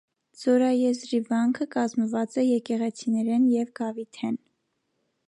Ձորաեզրի 0.43 1.19
վանքը 1.27 1.67
կազմուած 1.75 2.37
է 2.45 2.45
եկեղեցիներէն 2.47 3.47
եւ 3.57 3.73
գաւիթէն։ 3.81 4.41